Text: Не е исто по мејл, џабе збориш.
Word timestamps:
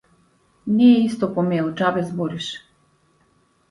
Не 0.77 0.87
е 0.93 1.03
исто 1.09 1.31
по 1.37 1.45
мејл, 1.51 1.71
џабе 1.85 2.09
збориш. 2.11 2.53